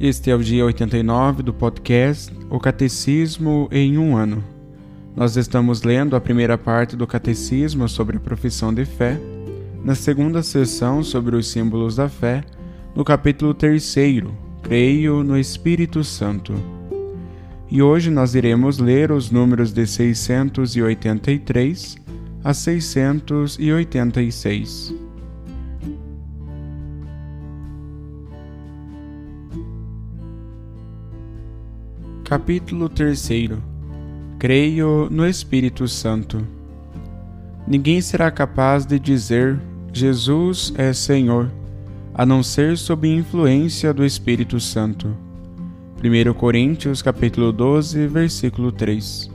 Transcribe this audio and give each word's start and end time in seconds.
Este 0.00 0.30
é 0.30 0.36
o 0.36 0.44
dia 0.44 0.64
89 0.64 1.42
do 1.42 1.52
podcast 1.52 2.32
O 2.48 2.60
Catecismo 2.60 3.68
em 3.72 3.98
um 3.98 4.16
ano. 4.16 4.44
Nós 5.16 5.36
estamos 5.36 5.82
lendo 5.82 6.14
a 6.14 6.20
primeira 6.20 6.56
parte 6.56 6.94
do 6.94 7.04
Catecismo 7.04 7.88
sobre 7.88 8.16
a 8.16 8.20
profissão 8.20 8.72
de 8.72 8.84
fé, 8.84 9.18
na 9.84 9.96
segunda 9.96 10.40
sessão 10.40 11.02
sobre 11.02 11.34
os 11.34 11.48
símbolos 11.48 11.96
da 11.96 12.08
fé, 12.08 12.44
no 12.94 13.02
capítulo 13.02 13.52
3, 13.52 13.96
Creio 14.62 15.24
no 15.24 15.36
Espírito 15.36 16.04
Santo. 16.04 16.54
E 17.68 17.82
hoje 17.82 18.08
nós 18.08 18.36
iremos 18.36 18.78
ler 18.78 19.10
os 19.10 19.32
números 19.32 19.72
de 19.72 19.84
683 19.84 21.96
a 22.44 22.54
686. 22.54 24.94
Capítulo 32.28 32.90
3 32.90 33.26
Creio 34.38 35.08
no 35.10 35.26
Espírito 35.26 35.88
Santo. 35.88 36.46
Ninguém 37.66 38.02
será 38.02 38.30
capaz 38.30 38.84
de 38.84 38.98
dizer 38.98 39.58
Jesus 39.90 40.74
é 40.76 40.92
Senhor, 40.92 41.50
a 42.12 42.26
não 42.26 42.42
ser 42.42 42.76
sob 42.76 43.08
influência 43.08 43.94
do 43.94 44.04
Espírito 44.04 44.60
Santo. 44.60 45.16
1 46.04 46.34
Coríntios 46.34 47.00
capítulo 47.00 47.50
12, 47.50 48.06
versículo 48.08 48.72
3. 48.72 49.30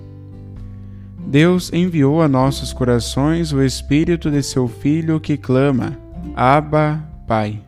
Deus 1.26 1.74
enviou 1.74 2.22
a 2.22 2.28
nossos 2.28 2.72
corações 2.72 3.52
o 3.52 3.64
Espírito 3.64 4.30
de 4.30 4.44
seu 4.44 4.68
Filho 4.68 5.20
que 5.20 5.36
clama: 5.36 5.98
Abba, 6.36 7.04
Pai. 7.28 7.60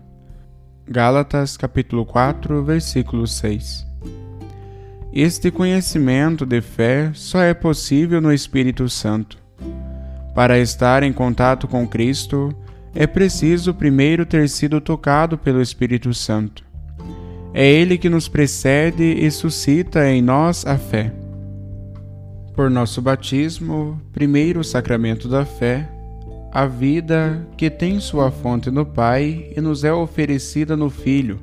Gálatas 0.87 1.57
capítulo 1.57 2.05
4, 2.05 2.63
versículo 2.63 3.25
6. 3.25 3.84
Este 5.15 5.49
conhecimento 5.49 6.45
de 6.45 6.59
fé 6.59 7.09
só 7.13 7.39
é 7.39 7.53
possível 7.53 8.19
no 8.19 8.33
Espírito 8.33 8.89
Santo. 8.89 9.37
Para 10.35 10.59
estar 10.59 11.03
em 11.03 11.13
contato 11.13 11.69
com 11.69 11.87
Cristo, 11.87 12.53
é 12.93 13.07
preciso 13.07 13.73
primeiro 13.73 14.25
ter 14.25 14.49
sido 14.49 14.81
tocado 14.81 15.37
pelo 15.37 15.61
Espírito 15.61 16.13
Santo. 16.13 16.65
É 17.53 17.65
Ele 17.65 17.97
que 17.97 18.09
nos 18.09 18.27
precede 18.27 19.05
e 19.05 19.31
suscita 19.31 20.05
em 20.05 20.21
nós 20.21 20.65
a 20.65 20.77
fé. 20.77 21.13
Por 22.53 22.69
nosso 22.69 23.01
batismo, 23.01 24.01
primeiro 24.11 24.65
sacramento 24.65 25.29
da 25.29 25.45
fé, 25.45 25.89
a 26.51 26.65
vida 26.65 27.47
que 27.55 27.69
tem 27.69 28.01
sua 28.01 28.31
fonte 28.31 28.69
no 28.69 28.85
Pai 28.85 29.49
e 29.55 29.61
nos 29.61 29.85
é 29.85 29.93
oferecida 29.93 30.75
no 30.75 30.89
Filho 30.89 31.39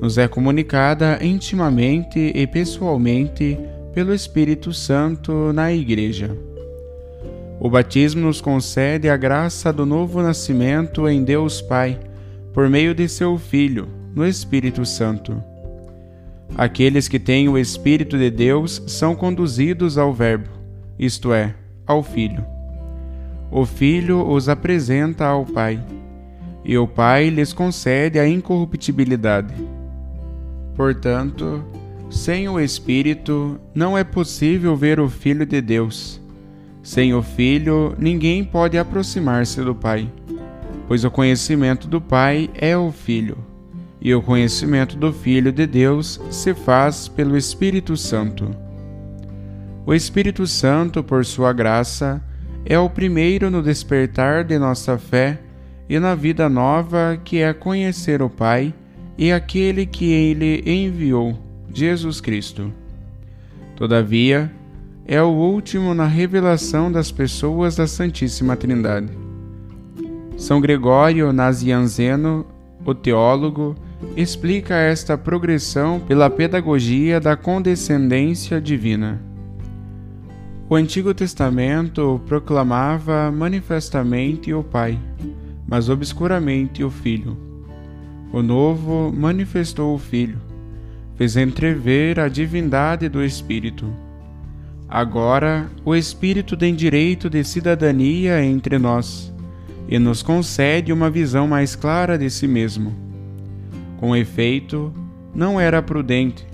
nos 0.00 0.18
é 0.18 0.28
comunicada 0.28 1.18
intimamente 1.22 2.32
e 2.34 2.46
pessoalmente 2.46 3.58
pelo 3.92 4.14
Espírito 4.14 4.72
Santo 4.72 5.52
na 5.52 5.72
Igreja. 5.72 6.36
O 7.58 7.68
batismo 7.68 8.22
nos 8.22 8.40
concede 8.40 9.08
a 9.08 9.16
graça 9.16 9.72
do 9.72 9.84
novo 9.84 10.22
nascimento 10.22 11.08
em 11.08 11.22
Deus 11.22 11.60
Pai, 11.60 11.98
por 12.52 12.68
meio 12.68 12.94
de 12.94 13.08
seu 13.08 13.36
Filho, 13.36 13.86
no 14.14 14.26
Espírito 14.26 14.86
Santo. 14.86 15.42
Aqueles 16.56 17.06
que 17.06 17.18
têm 17.18 17.48
o 17.48 17.58
Espírito 17.58 18.16
de 18.16 18.30
Deus 18.30 18.82
são 18.86 19.14
conduzidos 19.14 19.98
ao 19.98 20.12
Verbo, 20.12 20.48
isto 20.98 21.32
é, 21.32 21.54
ao 21.86 22.02
Filho. 22.02 22.44
O 23.50 23.66
Filho 23.66 24.26
os 24.26 24.48
apresenta 24.48 25.26
ao 25.26 25.44
Pai 25.44 25.82
e 26.64 26.76
o 26.78 26.86
Pai 26.86 27.28
lhes 27.30 27.52
concede 27.52 28.18
a 28.18 28.28
incorruptibilidade. 28.28 29.54
Portanto, 30.80 31.62
sem 32.08 32.48
o 32.48 32.58
Espírito 32.58 33.60
não 33.74 33.98
é 33.98 34.02
possível 34.02 34.74
ver 34.74 34.98
o 34.98 35.10
Filho 35.10 35.44
de 35.44 35.60
Deus. 35.60 36.18
Sem 36.82 37.12
o 37.12 37.20
Filho, 37.20 37.94
ninguém 37.98 38.42
pode 38.42 38.78
aproximar-se 38.78 39.60
do 39.60 39.74
Pai, 39.74 40.10
pois 40.88 41.04
o 41.04 41.10
conhecimento 41.10 41.86
do 41.86 42.00
Pai 42.00 42.48
é 42.54 42.74
o 42.78 42.90
Filho, 42.90 43.36
e 44.00 44.14
o 44.14 44.22
conhecimento 44.22 44.96
do 44.96 45.12
Filho 45.12 45.52
de 45.52 45.66
Deus 45.66 46.18
se 46.30 46.54
faz 46.54 47.08
pelo 47.08 47.36
Espírito 47.36 47.94
Santo. 47.94 48.48
O 49.84 49.92
Espírito 49.92 50.46
Santo, 50.46 51.04
por 51.04 51.26
sua 51.26 51.52
graça, 51.52 52.22
é 52.64 52.78
o 52.78 52.88
primeiro 52.88 53.50
no 53.50 53.62
despertar 53.62 54.44
de 54.44 54.58
nossa 54.58 54.96
fé 54.96 55.40
e 55.90 55.98
na 55.98 56.14
vida 56.14 56.48
nova 56.48 57.20
que 57.22 57.42
é 57.42 57.52
conhecer 57.52 58.22
o 58.22 58.30
Pai 58.30 58.72
e 59.20 59.30
aquele 59.30 59.84
que 59.84 60.10
ele 60.10 60.62
enviou, 60.64 61.38
Jesus 61.72 62.20
Cristo. 62.20 62.72
Todavia, 63.76 64.50
é 65.06 65.22
o 65.22 65.28
último 65.28 65.92
na 65.92 66.06
revelação 66.06 66.90
das 66.90 67.12
pessoas 67.12 67.76
da 67.76 67.86
Santíssima 67.86 68.56
Trindade. 68.56 69.12
São 70.38 70.60
Gregório 70.60 71.32
Nazianzeno, 71.32 72.46
o 72.84 72.94
teólogo, 72.94 73.76
explica 74.16 74.74
esta 74.74 75.18
progressão 75.18 76.00
pela 76.00 76.30
pedagogia 76.30 77.20
da 77.20 77.36
condescendência 77.36 78.58
divina. 78.58 79.20
O 80.68 80.74
Antigo 80.74 81.12
Testamento 81.12 82.18
proclamava 82.26 83.30
manifestamente 83.30 84.54
o 84.54 84.64
Pai 84.64 84.98
mas 85.70 85.88
obscuramente 85.88 86.82
o 86.82 86.90
Filho. 86.90 87.49
O 88.32 88.42
Novo 88.42 89.12
manifestou 89.12 89.94
o 89.94 89.98
Filho, 89.98 90.38
fez 91.16 91.36
entrever 91.36 92.20
a 92.20 92.28
divindade 92.28 93.08
do 93.08 93.24
Espírito. 93.24 93.92
Agora, 94.88 95.68
o 95.84 95.94
Espírito 95.94 96.56
tem 96.56 96.74
direito 96.74 97.28
de 97.28 97.42
cidadania 97.44 98.44
entre 98.44 98.78
nós 98.78 99.32
e 99.88 99.98
nos 99.98 100.22
concede 100.22 100.92
uma 100.92 101.10
visão 101.10 101.48
mais 101.48 101.74
clara 101.74 102.16
de 102.16 102.30
si 102.30 102.46
mesmo. 102.46 102.94
Com 103.98 104.16
efeito, 104.16 104.92
não 105.34 105.60
era 105.60 105.82
prudente, 105.82 106.46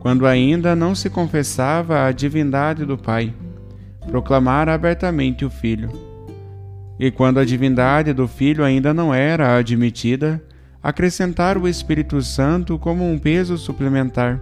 quando 0.00 0.26
ainda 0.26 0.74
não 0.74 0.94
se 0.94 1.10
confessava 1.10 2.04
a 2.04 2.12
divindade 2.12 2.84
do 2.84 2.96
Pai, 2.96 3.32
proclamar 4.06 4.68
abertamente 4.68 5.44
o 5.44 5.50
Filho 5.50 6.08
e 6.98 7.10
quando 7.10 7.38
a 7.38 7.44
divindade 7.44 8.12
do 8.12 8.26
Filho 8.26 8.64
ainda 8.64 8.92
não 8.92 9.14
era 9.14 9.56
admitida, 9.56 10.42
acrescentar 10.88 11.58
o 11.58 11.68
Espírito 11.68 12.22
Santo 12.22 12.78
como 12.78 13.08
um 13.08 13.18
peso 13.18 13.58
suplementar, 13.58 14.40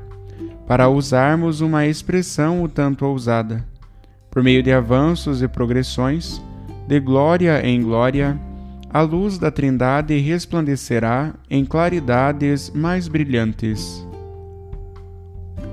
para 0.66 0.88
usarmos 0.88 1.60
uma 1.60 1.86
expressão 1.86 2.62
o 2.62 2.68
tanto 2.68 3.04
ousada. 3.04 3.64
Por 4.30 4.42
meio 4.42 4.62
de 4.62 4.72
avanços 4.72 5.42
e 5.42 5.48
progressões, 5.48 6.40
de 6.86 7.00
glória 7.00 7.66
em 7.66 7.82
glória, 7.82 8.38
a 8.90 9.00
luz 9.00 9.38
da 9.38 9.50
Trindade 9.50 10.16
resplandecerá 10.18 11.34
em 11.50 11.64
claridades 11.64 12.70
mais 12.70 13.08
brilhantes. 13.08 14.06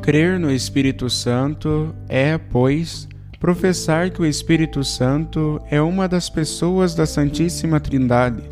Crer 0.02 0.40
no 0.40 0.52
Espírito 0.52 1.10
Santo 1.10 1.94
é, 2.10 2.38
pois, 2.38 3.08
professar 3.40 4.10
que 4.10 4.22
o 4.22 4.25
Espírito 4.25 4.84
Santo 4.84 5.62
é 5.70 5.81
uma 5.81 6.08
das 6.08 6.30
pessoas 6.30 6.96
da 6.96 7.06
Santíssima 7.06 7.80
Trindade, 7.80 8.44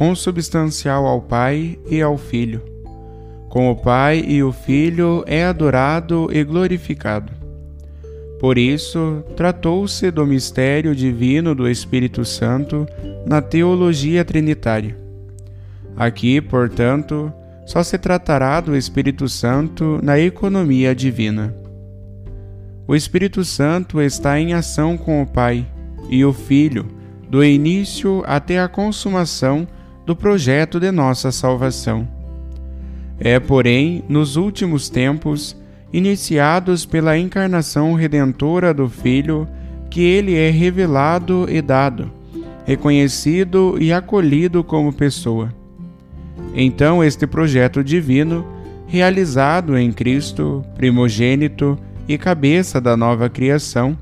consubstancial 0.00 1.06
ao 1.06 1.20
Pai 1.20 1.78
e 1.86 2.00
ao 2.00 2.16
Filho. 2.16 2.62
Com 3.50 3.70
o 3.70 3.76
Pai 3.76 4.24
e 4.26 4.42
o 4.42 4.50
Filho 4.50 5.22
é 5.26 5.44
adorado 5.44 6.30
e 6.32 6.42
glorificado. 6.42 7.30
Por 8.40 8.56
isso, 8.56 9.22
tratou-se 9.36 10.10
do 10.10 10.26
mistério 10.26 10.96
divino 10.96 11.54
do 11.54 11.68
Espírito 11.68 12.24
Santo 12.24 12.86
na 13.26 13.42
teologia 13.42 14.24
trinitária. 14.24 14.96
Aqui, 15.94 16.40
portanto, 16.40 17.30
só 17.66 17.82
se 17.82 17.98
tratará 17.98 18.58
do 18.58 18.74
Espírito 18.74 19.28
Santo 19.28 20.00
na 20.02 20.18
economia 20.18 20.94
divina. 20.94 21.54
O 22.88 22.96
Espírito 22.96 23.44
Santo 23.44 24.00
está 24.00 24.40
em 24.40 24.54
ação 24.54 24.96
com 24.96 25.20
o 25.20 25.26
Pai 25.26 25.66
e 26.08 26.24
o 26.24 26.32
Filho, 26.32 26.86
do 27.28 27.44
início 27.44 28.24
até 28.26 28.58
a 28.58 28.66
consumação 28.66 29.68
do 30.10 30.16
projeto 30.16 30.80
de 30.80 30.90
nossa 30.90 31.30
salvação. 31.30 32.08
É, 33.20 33.38
porém, 33.38 34.02
nos 34.08 34.34
últimos 34.34 34.88
tempos, 34.88 35.56
iniciados 35.92 36.84
pela 36.84 37.16
encarnação 37.16 37.94
redentora 37.94 38.74
do 38.74 38.88
Filho, 38.88 39.46
que 39.88 40.00
ele 40.00 40.34
é 40.34 40.50
revelado 40.50 41.46
e 41.48 41.62
dado, 41.62 42.10
reconhecido 42.66 43.76
e 43.80 43.92
acolhido 43.92 44.64
como 44.64 44.92
pessoa. 44.92 45.54
Então, 46.56 47.04
este 47.04 47.24
projeto 47.24 47.84
divino, 47.84 48.44
realizado 48.88 49.78
em 49.78 49.92
Cristo, 49.92 50.64
primogênito 50.74 51.78
e 52.08 52.18
cabeça 52.18 52.80
da 52.80 52.96
nova 52.96 53.28
criação, 53.28 53.96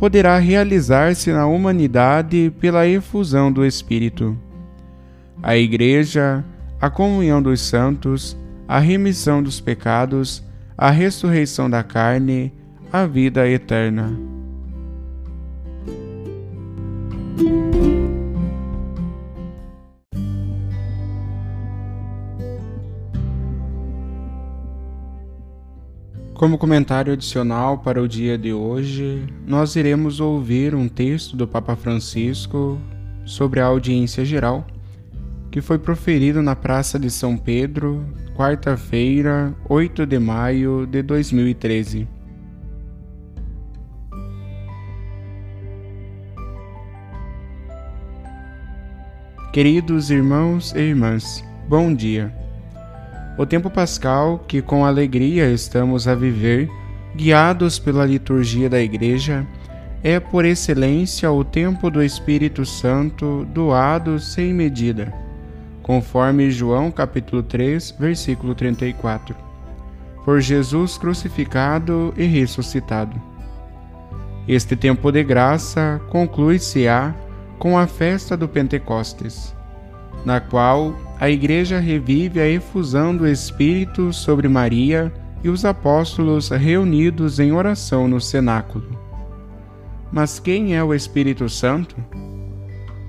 poderá 0.00 0.38
realizar-se 0.38 1.30
na 1.30 1.46
humanidade 1.46 2.52
pela 2.58 2.84
efusão 2.88 3.52
do 3.52 3.64
Espírito. 3.64 4.36
A 5.42 5.56
Igreja, 5.56 6.44
a 6.80 6.90
comunhão 6.90 7.40
dos 7.42 7.60
santos, 7.60 8.36
a 8.66 8.78
remissão 8.78 9.42
dos 9.42 9.60
pecados, 9.60 10.42
a 10.76 10.90
ressurreição 10.90 11.70
da 11.70 11.82
carne, 11.82 12.52
a 12.92 13.06
vida 13.06 13.48
eterna. 13.48 14.18
Como 26.36 26.58
comentário 26.58 27.14
adicional 27.14 27.78
para 27.78 28.02
o 28.02 28.06
dia 28.06 28.36
de 28.36 28.52
hoje, 28.52 29.24
nós 29.46 29.74
iremos 29.74 30.20
ouvir 30.20 30.74
um 30.74 30.86
texto 30.86 31.34
do 31.34 31.48
Papa 31.48 31.74
Francisco 31.74 32.78
sobre 33.24 33.58
a 33.58 33.64
audiência 33.64 34.22
geral, 34.22 34.66
que 35.50 35.60
foi 35.60 35.78
proferido 35.78 36.42
na 36.42 36.54
Praça 36.54 36.98
de 36.98 37.10
São 37.10 37.36
Pedro, 37.36 38.04
quarta-feira, 38.34 39.54
8 39.68 40.04
de 40.06 40.18
maio 40.18 40.86
de 40.86 41.02
2013. 41.02 42.08
Queridos 49.52 50.10
irmãos 50.10 50.74
e 50.74 50.80
irmãs, 50.80 51.42
bom 51.66 51.94
dia. 51.94 52.30
O 53.38 53.46
tempo 53.46 53.70
pascal 53.70 54.44
que 54.46 54.60
com 54.60 54.84
alegria 54.84 55.50
estamos 55.50 56.06
a 56.06 56.14
viver, 56.14 56.68
guiados 57.14 57.78
pela 57.78 58.04
liturgia 58.04 58.68
da 58.68 58.80
Igreja, 58.80 59.46
é 60.02 60.20
por 60.20 60.44
excelência 60.44 61.30
o 61.32 61.42
tempo 61.42 61.90
do 61.90 62.02
Espírito 62.02 62.66
Santo 62.66 63.46
doado 63.52 64.20
sem 64.20 64.52
medida, 64.52 65.12
conforme 65.86 66.50
João 66.50 66.90
capítulo 66.90 67.44
3, 67.44 67.94
versículo 67.96 68.56
34. 68.56 69.36
Por 70.24 70.40
Jesus 70.40 70.98
crucificado 70.98 72.12
e 72.16 72.24
ressuscitado. 72.24 73.14
Este 74.48 74.74
tempo 74.74 75.12
de 75.12 75.22
graça 75.22 76.00
conclui-se-á 76.10 77.14
com 77.56 77.78
a 77.78 77.86
festa 77.86 78.36
do 78.36 78.48
Pentecostes, 78.48 79.54
na 80.24 80.40
qual 80.40 80.92
a 81.20 81.30
Igreja 81.30 81.78
revive 81.78 82.40
a 82.40 82.48
efusão 82.48 83.16
do 83.16 83.24
Espírito 83.24 84.12
sobre 84.12 84.48
Maria 84.48 85.12
e 85.44 85.48
os 85.48 85.64
apóstolos 85.64 86.48
reunidos 86.48 87.38
em 87.38 87.52
oração 87.52 88.08
no 88.08 88.20
cenáculo. 88.20 88.98
Mas 90.10 90.40
quem 90.40 90.74
é 90.74 90.82
o 90.82 90.92
Espírito 90.92 91.48
Santo? 91.48 91.94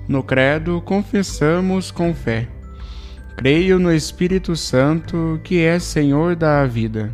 No 0.06 0.22
Credo, 0.22 0.80
confessamos 0.80 1.90
com 1.90 2.14
fé. 2.14 2.46
Creio 3.38 3.78
no 3.78 3.90
Espírito 3.90 4.54
Santo, 4.54 5.40
que 5.42 5.62
é 5.62 5.78
Senhor 5.78 6.36
da 6.36 6.66
vida. 6.66 7.10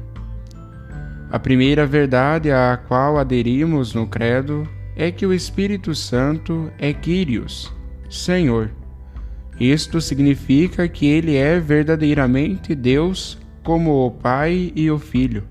A 1.30 1.38
primeira 1.38 1.86
verdade 1.86 2.50
à 2.50 2.76
qual 2.88 3.16
aderimos 3.16 3.94
no 3.94 4.06
Credo 4.06 4.68
é 4.96 5.12
que 5.12 5.24
o 5.24 5.32
Espírito 5.32 5.94
Santo 5.94 6.68
é 6.78 6.92
Kyrios, 6.92 7.72
Senhor 8.10 8.70
isto 9.58 10.00
significa 10.00 10.88
que 10.88 11.06
ele 11.06 11.36
é 11.36 11.60
verdadeiramente 11.60 12.74
Deus, 12.74 13.38
como 13.62 14.04
o 14.04 14.10
Pai 14.10 14.72
e 14.74 14.90
o 14.90 14.98
Filho, 14.98 15.44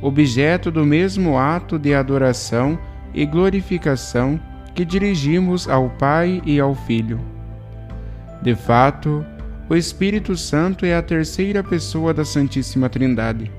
objeto 0.00 0.70
do 0.70 0.84
mesmo 0.84 1.38
ato 1.38 1.78
de 1.78 1.94
adoração 1.94 2.78
e 3.12 3.26
glorificação 3.26 4.40
que 4.74 4.84
dirigimos 4.84 5.68
ao 5.68 5.90
Pai 5.90 6.40
e 6.44 6.58
ao 6.58 6.74
Filho. 6.74 7.20
De 8.42 8.54
fato, 8.54 9.24
o 9.68 9.76
Espírito 9.76 10.34
Santo 10.36 10.86
é 10.86 10.94
a 10.94 11.02
terceira 11.02 11.62
pessoa 11.62 12.14
da 12.14 12.24
Santíssima 12.24 12.88
Trindade. 12.88 13.50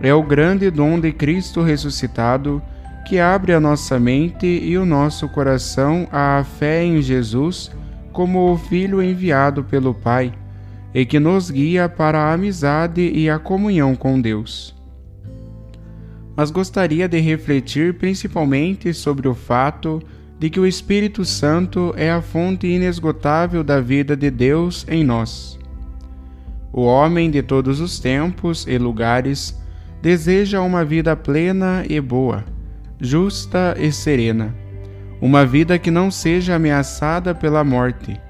É 0.00 0.14
o 0.14 0.22
grande 0.22 0.70
dom 0.70 1.00
de 1.00 1.12
Cristo 1.12 1.62
ressuscitado 1.62 2.62
que 3.06 3.18
abre 3.18 3.52
a 3.52 3.60
nossa 3.60 3.98
mente 3.98 4.46
e 4.46 4.78
o 4.78 4.86
nosso 4.86 5.28
coração 5.28 6.06
à 6.12 6.44
fé 6.44 6.84
em 6.84 7.02
Jesus 7.02 7.70
como 8.12 8.52
o 8.52 8.56
Filho 8.56 9.02
enviado 9.02 9.64
pelo 9.64 9.92
Pai 9.92 10.32
e 10.94 11.04
que 11.04 11.18
nos 11.18 11.50
guia 11.50 11.88
para 11.88 12.18
a 12.18 12.32
amizade 12.32 13.02
e 13.02 13.28
a 13.28 13.38
comunhão 13.38 13.94
com 13.94 14.20
Deus. 14.20 14.74
Mas 16.36 16.50
gostaria 16.50 17.08
de 17.08 17.18
refletir 17.18 17.94
principalmente 17.94 18.94
sobre 18.94 19.26
o 19.26 19.34
fato 19.34 20.00
de 20.38 20.50
que 20.50 20.60
o 20.60 20.66
Espírito 20.66 21.24
Santo 21.24 21.94
é 21.96 22.10
a 22.10 22.20
fonte 22.20 22.66
inesgotável 22.66 23.64
da 23.64 23.80
vida 23.80 24.16
de 24.16 24.30
Deus 24.30 24.86
em 24.88 25.02
nós. 25.04 25.58
O 26.72 26.82
homem 26.82 27.30
de 27.30 27.42
todos 27.42 27.80
os 27.80 27.98
tempos 27.98 28.66
e 28.68 28.76
lugares 28.76 29.58
deseja 30.02 30.60
uma 30.60 30.84
vida 30.84 31.16
plena 31.16 31.84
e 31.88 32.00
boa, 32.00 32.44
justa 33.00 33.74
e 33.78 33.90
serena 33.90 34.54
uma 35.20 35.46
vida 35.46 35.78
que 35.78 35.90
não 35.90 36.10
seja 36.10 36.56
ameaçada 36.56 37.34
pela 37.34 37.64
morte, 37.64 38.20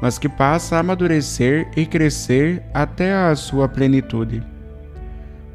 mas 0.00 0.18
que 0.18 0.28
passa 0.28 0.76
a 0.76 0.80
amadurecer 0.80 1.68
e 1.76 1.84
crescer 1.84 2.62
até 2.72 3.14
a 3.14 3.34
sua 3.36 3.68
plenitude. 3.68 4.42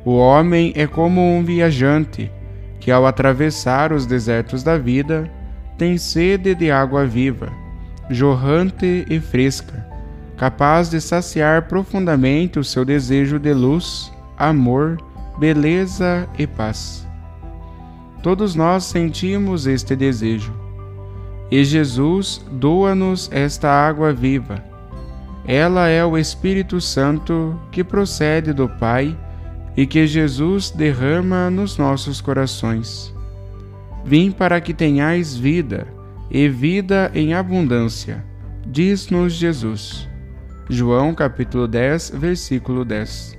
O 0.04 0.16
homem 0.16 0.72
é 0.76 0.86
como 0.86 1.22
um 1.22 1.44
viajante 1.44 2.32
que, 2.80 2.92
ao 2.92 3.08
atravessar 3.08 3.92
os 3.92 4.06
desertos 4.06 4.62
da 4.62 4.78
vida, 4.78 5.30
tem 5.78 5.98
sede 5.98 6.56
de 6.56 6.72
água 6.72 7.06
viva, 7.06 7.52
jorrante 8.10 9.06
e 9.10 9.20
fresca, 9.20 9.86
capaz 10.38 10.90
de 10.90 11.02
saciar 11.02 11.68
profundamente 11.68 12.60
o 12.60 12.64
seu 12.64 12.86
desejo 12.86 13.40
de 13.40 13.54
luz, 13.54 14.12
amor, 14.38 14.98
beleza 15.40 16.28
e 16.38 16.46
paz. 16.46 17.08
Todos 18.22 18.56
nós 18.56 18.86
sentimos 18.86 19.68
este 19.68 19.96
desejo 19.96 20.66
e 21.52 21.64
Jesus 21.64 22.44
doa-nos 22.52 23.30
esta 23.32 23.70
água 23.70 24.12
viva. 24.12 24.64
Ela 25.48 25.88
é 25.88 26.04
o 26.04 26.18
Espírito 26.18 26.82
Santo 26.82 27.60
que 27.72 27.84
procede 27.84 28.52
do 28.52 28.68
Pai 28.68 29.16
e 29.78 29.86
que 29.86 30.08
Jesus 30.08 30.72
derrama 30.72 31.50
nos 31.50 31.78
nossos 31.78 32.20
corações. 32.20 33.15
Vim 34.06 34.30
para 34.30 34.62
que 34.62 34.72
tenhais 34.72 35.36
vida, 35.36 35.88
e 36.30 36.48
vida 36.48 37.12
em 37.16 37.34
abundância, 37.34 38.24
diz-nos 38.68 39.34
Jesus. 39.34 40.08
João 40.70 41.16
capítulo 41.16 41.68
10, 41.68 42.12
versículo 42.12 42.86
10. 42.86 43.36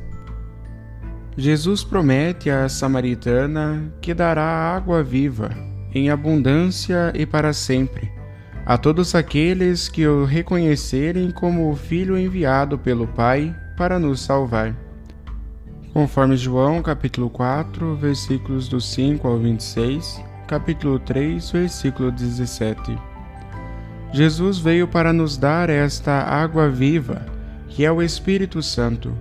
Jesus 1.36 1.84
promete 1.84 2.50
à 2.50 2.68
samaritana 2.68 3.92
que 4.00 4.12
dará 4.12 4.42
água 4.44 5.04
viva 5.04 5.50
em 5.94 6.10
abundância 6.10 7.12
e 7.14 7.24
para 7.24 7.52
sempre, 7.52 8.10
a 8.64 8.76
todos 8.76 9.14
aqueles 9.14 9.88
que 9.88 10.04
o 10.04 10.24
reconhecerem 10.24 11.30
como 11.30 11.70
o 11.70 11.76
Filho 11.76 12.18
enviado 12.18 12.76
pelo 12.76 13.06
Pai 13.06 13.54
para 13.76 14.00
nos 14.00 14.20
salvar. 14.20 14.74
Conforme 15.92 16.36
João 16.36 16.82
capítulo 16.82 17.30
4, 17.30 17.94
versículos 17.94 18.68
do 18.68 18.80
5 18.80 19.26
ao 19.28 19.38
26, 19.38 20.22
capítulo 20.46 20.98
3, 21.00 21.50
versículo 21.50 22.12
17. 22.12 22.96
Jesus 24.12 24.58
veio 24.58 24.86
para 24.86 25.12
nos 25.12 25.36
dar 25.36 25.68
esta 25.68 26.22
água 26.22 26.68
viva, 26.68 27.26
que 27.68 27.84
é 27.84 27.90
o 27.90 28.00
Espírito 28.00 28.62
Santo, 28.62 29.12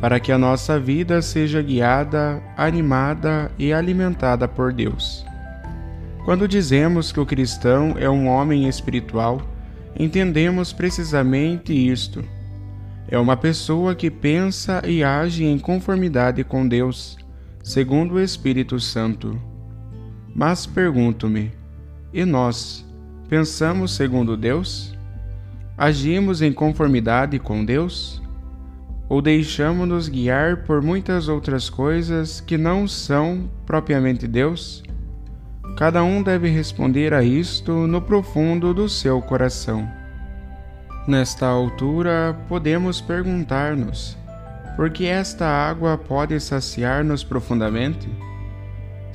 para 0.00 0.18
que 0.18 0.32
a 0.32 0.38
nossa 0.38 0.78
vida 0.78 1.22
seja 1.22 1.62
guiada, 1.62 2.42
animada 2.56 3.50
e 3.58 3.72
alimentada 3.72 4.48
por 4.48 4.72
Deus. 4.72 5.24
Quando 6.24 6.48
dizemos 6.48 7.12
que 7.12 7.20
o 7.20 7.26
cristão 7.26 7.94
é 7.96 8.10
um 8.10 8.28
homem 8.28 8.68
espiritual, 8.68 9.40
entendemos 9.98 10.72
precisamente 10.72 11.72
isto. 11.72 12.22
É 13.08 13.18
uma 13.18 13.36
pessoa 13.36 13.94
que 13.94 14.10
pensa 14.10 14.82
e 14.84 15.02
age 15.02 15.44
em 15.44 15.58
conformidade 15.58 16.44
com 16.44 16.68
Deus, 16.68 17.16
segundo 17.62 18.16
o 18.16 18.20
Espírito 18.20 18.78
Santo. 18.78 19.40
Mas 20.38 20.66
pergunto-me: 20.66 21.50
e 22.14 22.24
nós, 22.24 22.86
pensamos 23.28 23.96
segundo 23.96 24.36
Deus? 24.36 24.96
Agimos 25.76 26.40
em 26.40 26.52
conformidade 26.52 27.40
com 27.40 27.64
Deus? 27.64 28.22
Ou 29.08 29.20
deixamos-nos 29.20 30.08
guiar 30.08 30.58
por 30.58 30.80
muitas 30.80 31.26
outras 31.26 31.68
coisas 31.68 32.40
que 32.40 32.56
não 32.56 32.86
são 32.86 33.50
propriamente 33.66 34.28
Deus? 34.28 34.84
Cada 35.76 36.04
um 36.04 36.22
deve 36.22 36.48
responder 36.48 37.12
a 37.12 37.24
isto 37.24 37.72
no 37.88 38.00
profundo 38.00 38.72
do 38.72 38.88
seu 38.88 39.20
coração. 39.20 39.90
Nesta 41.08 41.48
altura, 41.48 42.38
podemos 42.48 43.00
perguntar-nos: 43.00 44.16
por 44.76 44.88
que 44.88 45.04
esta 45.04 45.46
água 45.48 45.98
pode 45.98 46.38
saciar-nos 46.38 47.24
profundamente? 47.24 48.08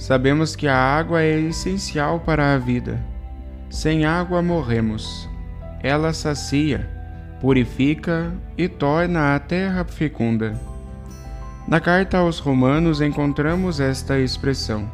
Sabemos 0.03 0.55
que 0.55 0.67
a 0.67 0.77
água 0.77 1.21
é 1.21 1.39
essencial 1.39 2.19
para 2.19 2.53
a 2.53 2.57
vida. 2.57 2.99
Sem 3.69 4.05
água 4.05 4.41
morremos. 4.41 5.29
Ela 5.81 6.13
sacia, 6.13 6.89
purifica 7.39 8.33
e 8.57 8.67
torna 8.67 9.35
a 9.35 9.39
terra 9.39 9.83
fecunda. 9.85 10.59
Na 11.67 11.79
carta 11.79 12.17
aos 12.17 12.39
Romanos 12.39 13.01
encontramos 13.01 13.79
esta 13.79 14.19
expressão 14.19 14.89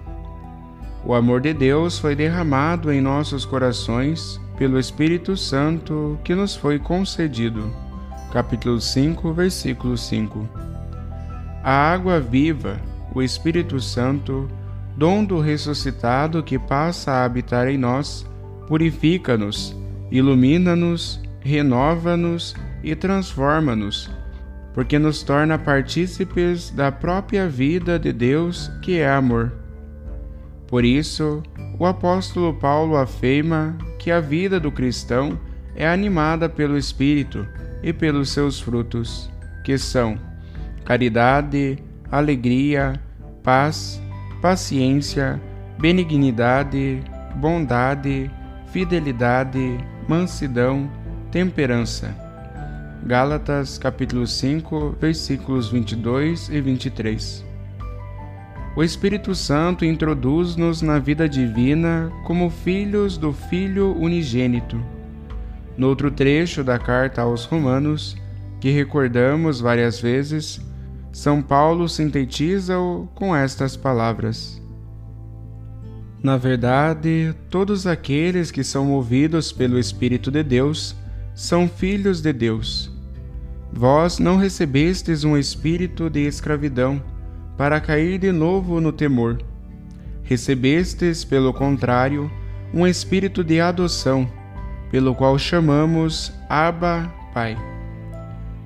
o 1.05 1.13
amor 1.13 1.39
de 1.39 1.53
Deus 1.53 1.97
foi 1.97 2.13
derramado 2.13 2.91
em 2.91 2.99
nossos 2.99 3.45
corações 3.45 4.39
pelo 4.57 4.77
Espírito 4.77 5.37
Santo 5.37 6.19
que 6.23 6.35
nos 6.35 6.55
foi 6.55 6.77
concedido. 6.77 7.73
Capítulo 8.33 8.81
5, 8.81 9.33
versículo 9.33 9.97
5. 9.97 10.47
A 11.63 11.71
água 11.71 12.19
viva, 12.19 12.77
o 13.15 13.21
Espírito 13.21 13.79
Santo, 13.79 14.49
dom 14.97 15.23
do 15.23 15.39
ressuscitado 15.39 16.43
que 16.43 16.59
passa 16.59 17.11
a 17.11 17.25
habitar 17.25 17.67
em 17.67 17.77
nós, 17.77 18.25
purifica-nos, 18.67 19.75
ilumina-nos, 20.11 21.21
renova-nos 21.41 22.55
e 22.83 22.95
transforma-nos, 22.95 24.09
porque 24.73 24.99
nos 24.99 25.23
torna 25.23 25.57
partícipes 25.57 26.69
da 26.71 26.91
própria 26.91 27.47
vida 27.47 27.97
de 27.97 28.11
Deus, 28.11 28.71
que 28.81 28.99
é 28.99 29.09
amor. 29.09 29.53
Por 30.67 30.85
isso, 30.85 31.41
o 31.79 31.85
apóstolo 31.85 32.53
Paulo 32.53 32.95
afirma 32.95 33.77
que 33.97 34.11
a 34.11 34.19
vida 34.19 34.59
do 34.59 34.71
cristão 34.71 35.39
é 35.75 35.87
animada 35.87 36.47
pelo 36.47 36.77
Espírito 36.77 37.47
e 37.81 37.91
pelos 37.91 38.29
seus 38.29 38.59
frutos, 38.59 39.31
que 39.63 39.77
são 39.77 40.19
caridade, 40.85 41.77
alegria, 42.11 42.99
paz, 43.43 44.01
paciência, 44.41 45.39
benignidade, 45.77 47.03
bondade, 47.35 48.31
fidelidade, 48.71 49.77
mansidão, 50.07 50.89
temperança. 51.31 52.15
Gálatas 53.05 53.77
capítulo 53.77 54.25
5, 54.25 54.97
versículos 54.99 55.69
22 55.69 56.49
e 56.49 56.61
23. 56.61 57.45
O 58.75 58.83
Espírito 58.83 59.35
Santo 59.35 59.83
introduz-nos 59.83 60.81
na 60.81 60.99
vida 60.99 61.27
divina 61.27 62.11
como 62.25 62.49
filhos 62.49 63.17
do 63.17 63.33
Filho 63.33 63.93
unigênito. 63.97 64.81
No 65.77 65.87
outro 65.87 66.11
trecho 66.11 66.63
da 66.63 66.77
carta 66.77 67.21
aos 67.21 67.45
Romanos, 67.45 68.15
que 68.59 68.69
recordamos 68.69 69.59
várias 69.59 69.99
vezes, 69.99 70.61
São 71.11 71.41
Paulo 71.41 71.89
sintetiza-o 71.89 73.07
com 73.15 73.35
estas 73.35 73.75
palavras: 73.75 74.61
Na 76.21 76.37
verdade, 76.37 77.33
todos 77.49 77.87
aqueles 77.87 78.51
que 78.51 78.63
são 78.63 78.85
movidos 78.85 79.51
pelo 79.51 79.79
Espírito 79.79 80.29
de 80.29 80.43
Deus 80.43 80.95
são 81.33 81.67
filhos 81.67 82.21
de 82.21 82.33
Deus. 82.33 82.91
Vós 83.71 84.19
não 84.19 84.35
recebestes 84.37 85.23
um 85.23 85.37
espírito 85.37 86.09
de 86.09 86.21
escravidão 86.21 87.01
para 87.57 87.79
cair 87.79 88.17
de 88.17 88.31
novo 88.31 88.81
no 88.81 88.91
temor. 88.91 89.41
Recebestes, 90.23 91.23
pelo 91.23 91.53
contrário, 91.53 92.29
um 92.73 92.85
espírito 92.85 93.43
de 93.43 93.59
adoção, 93.59 94.29
pelo 94.91 95.15
qual 95.15 95.37
chamamos 95.37 96.33
Abba, 96.49 97.11
Pai. 97.33 97.78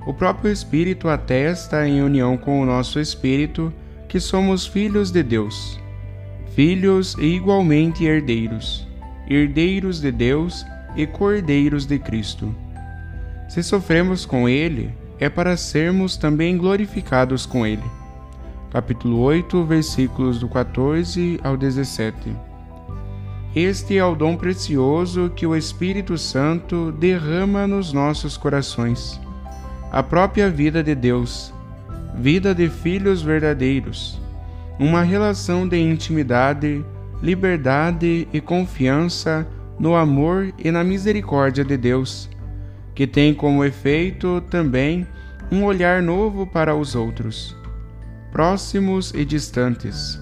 O 0.05 0.13
próprio 0.13 0.51
Espírito 0.51 1.07
atesta, 1.07 1.87
em 1.87 2.01
união 2.01 2.37
com 2.37 2.61
o 2.61 2.65
nosso 2.65 2.99
espírito, 2.99 3.73
que 4.07 4.19
somos 4.19 4.65
filhos 4.65 5.11
de 5.11 5.23
Deus, 5.23 5.79
filhos 6.55 7.15
e 7.17 7.25
igualmente 7.35 8.05
herdeiros, 8.05 8.87
herdeiros 9.27 10.01
de 10.01 10.11
Deus 10.11 10.65
e 10.95 11.07
cordeiros 11.07 11.85
de 11.85 11.97
Cristo. 11.97 12.53
Se 13.47 13.63
sofremos 13.63 14.25
com 14.25 14.47
Ele, 14.47 14.93
é 15.19 15.29
para 15.29 15.55
sermos 15.55 16.17
também 16.17 16.57
glorificados 16.57 17.45
com 17.45 17.65
Ele 17.65 18.03
capítulo 18.73 19.19
8, 19.19 19.63
versículos 19.65 20.39
do 20.39 20.49
14 20.49 21.39
ao 21.43 21.55
17. 21.55 22.35
Este 23.55 23.99
é 23.99 24.03
o 24.03 24.15
dom 24.15 24.35
precioso 24.35 25.31
que 25.35 25.45
o 25.45 25.55
Espírito 25.55 26.17
Santo 26.17 26.91
derrama 26.91 27.67
nos 27.67 27.93
nossos 27.93 28.35
corações, 28.35 29.21
a 29.93 30.01
própria 30.01 30.49
vida 30.49 30.83
de 30.83 30.95
Deus, 30.95 31.53
vida 32.17 32.53
de 32.55 32.67
filhos 32.67 33.21
verdadeiros, 33.21 34.19
uma 34.79 35.03
relação 35.03 35.67
de 35.67 35.77
intimidade, 35.77 36.83
liberdade 37.21 38.27
e 38.33 38.41
confiança 38.41 39.47
no 39.79 39.95
amor 39.95 40.51
e 40.57 40.71
na 40.71 40.83
misericórdia 40.83 41.63
de 41.63 41.77
Deus, 41.77 42.27
que 42.95 43.05
tem 43.05 43.35
como 43.35 43.63
efeito 43.63 44.41
também 44.49 45.05
um 45.51 45.63
olhar 45.63 46.01
novo 46.01 46.47
para 46.47 46.75
os 46.75 46.95
outros 46.95 47.55
próximos 48.31 49.13
e 49.13 49.23
distantes, 49.23 50.19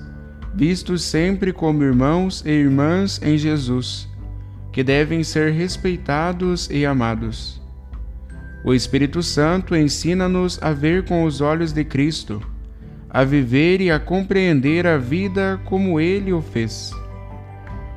vistos 0.54 1.02
sempre 1.02 1.54
como 1.54 1.82
irmãos 1.82 2.44
e 2.46 2.50
irmãs 2.50 3.22
em 3.24 3.38
Jesus, 3.38 4.06
que 4.74 4.84
devem 4.84 5.24
ser 5.24 5.54
respeitados 5.54 6.70
e 6.70 6.86
amados. 6.86 7.61
O 8.64 8.74
Espírito 8.74 9.24
Santo 9.24 9.76
ensina-nos 9.76 10.62
a 10.62 10.72
ver 10.72 11.06
com 11.06 11.24
os 11.24 11.42
olhos 11.42 11.74
de 11.74 11.84
Cristo, 11.84 12.42
a 13.10 13.24
viver 13.24 13.82
e 13.82 13.90
a 13.92 14.00
compreender 14.00 14.86
a 14.86 14.98
vida 14.98 15.60
como 15.66 16.00
ele 16.00 16.32
o 16.32 16.42
fez. 16.42 16.92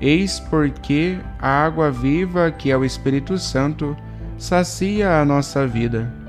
Eis 0.01 0.41
porque 0.41 1.19
a 1.39 1.65
água 1.65 1.91
viva, 1.91 2.51
que 2.51 2.71
é 2.71 2.77
o 2.77 2.85
Espírito 2.85 3.39
Santo, 3.39 3.97
sacia 4.39 5.21
a 5.21 5.25
nossa 5.25 5.67
vida 5.67 6.25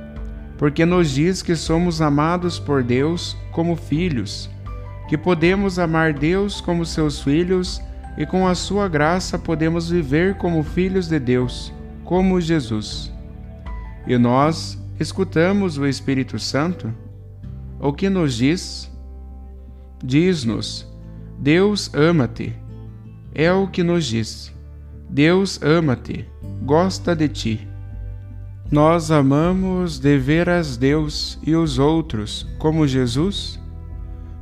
porque 0.58 0.86
nos 0.86 1.12
diz 1.12 1.42
que 1.42 1.56
somos 1.56 2.02
amados 2.02 2.60
por 2.60 2.84
Deus 2.84 3.38
como 3.52 3.76
filhos, 3.76 4.50
que 5.08 5.18
podemos 5.18 5.78
amar 5.78 6.14
Deus 6.14 6.62
como 6.62 6.86
seus 6.86 7.22
filhos 7.22 7.82
e 8.18 8.26
com 8.26 8.48
a 8.48 8.56
sua 8.56 8.88
graça 8.88 9.38
podemos 9.38 9.90
viver 9.90 10.36
como 10.36 10.64
filhos 10.64 11.08
de 11.08 11.20
Deus, 11.20 11.74
como 12.04 12.40
Jesus. 12.40 13.15
E 14.08 14.18
nós 14.18 14.78
escutamos 15.00 15.78
o 15.78 15.86
Espírito 15.86 16.38
Santo? 16.38 16.94
O 17.80 17.92
que 17.92 18.10
nos 18.10 18.36
diz? 18.36 18.92
Diz-nos: 20.04 20.88
Deus 21.40 21.92
ama-te. 21.94 22.56
É 23.34 23.52
o 23.52 23.68
que 23.68 23.84
nos 23.84 24.06
diz. 24.06 24.54
Deus 25.10 25.60
ama-te, 25.62 26.26
gosta 26.64 27.16
de 27.16 27.28
ti. 27.28 27.68
Nós 28.72 29.12
amamos 29.12 30.00
deveras 30.00 30.78
Deus 30.78 31.40
e 31.46 31.56
os 31.56 31.78
outros, 31.78 32.48
como 32.58 32.88
Jesus? 32.88 33.60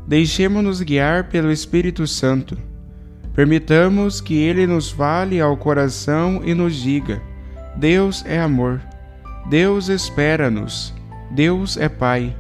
Deixemos-nos 0.08 0.82
guiar 0.82 1.30
pelo 1.30 1.52
Espírito 1.52 2.08
Santo. 2.08 2.58
Permitamos 3.34 4.22
que 4.22 4.36
ele 4.36 4.68
nos 4.68 4.92
fale 4.92 5.42
ao 5.42 5.58
coração 5.58 6.42
e 6.46 6.54
nos 6.54 6.76
diga: 6.76 7.22
Deus 7.76 8.24
é 8.26 8.40
amor. 8.40 8.80
Deus 9.50 9.90
espera-nos. 9.90 10.94
Deus 11.32 11.78
é 11.78 11.90
Pai. 11.90 12.36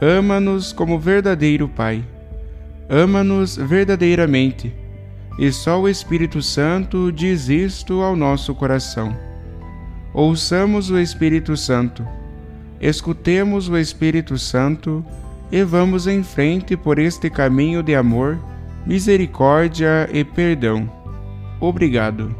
Ama-nos 0.00 0.72
como 0.72 0.98
verdadeiro 0.98 1.68
Pai. 1.68 2.04
Ama-nos 2.88 3.56
verdadeiramente. 3.56 4.74
E 5.38 5.52
só 5.52 5.80
o 5.80 5.88
Espírito 5.88 6.42
Santo 6.42 7.12
diz 7.12 7.48
isto 7.48 8.02
ao 8.02 8.16
nosso 8.16 8.54
coração. 8.54 9.16
Ouçamos 10.12 10.90
o 10.90 10.98
Espírito 10.98 11.56
Santo, 11.56 12.04
escutemos 12.80 13.68
o 13.68 13.78
Espírito 13.78 14.36
Santo 14.36 15.04
e 15.52 15.62
vamos 15.62 16.08
em 16.08 16.24
frente 16.24 16.76
por 16.76 16.98
este 16.98 17.30
caminho 17.30 17.80
de 17.80 17.94
amor, 17.94 18.36
misericórdia 18.84 20.08
e 20.12 20.24
perdão. 20.24 20.90
Obrigado. 21.60 22.39